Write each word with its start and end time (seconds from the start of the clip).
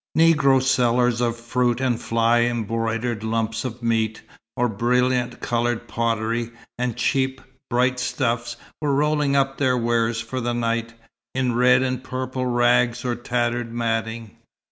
Negro 0.17 0.59
sellers 0.59 1.21
of 1.21 1.37
fruit 1.37 1.79
and 1.79 2.01
fly 2.01 2.39
embroidered 2.41 3.23
lumps 3.23 3.63
of 3.63 3.83
meat, 3.83 4.23
or 4.57 4.67
brilliant 4.67 5.41
coloured 5.41 5.87
pottery, 5.87 6.49
and 6.75 6.97
cheap, 6.97 7.39
bright 7.69 7.99
stuffs, 7.99 8.57
were 8.81 8.95
rolling 8.95 9.35
up 9.35 9.59
their 9.59 9.77
wares 9.77 10.19
for 10.19 10.41
the 10.41 10.55
night, 10.55 10.95
in 11.35 11.53
red 11.53 11.83
and 11.83 12.03
purple 12.03 12.47
rags 12.47 13.05
or 13.05 13.15
tattered 13.15 13.71
matting. 13.71 14.31